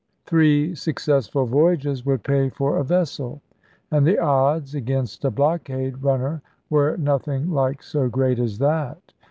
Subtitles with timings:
[0.25, 3.39] Three successful voyages would pay for a vessel;
[3.91, 8.99] and the odds against a blockade run ner were nothing like so great as that.